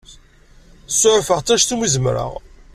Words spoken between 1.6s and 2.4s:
umi zemreɣ.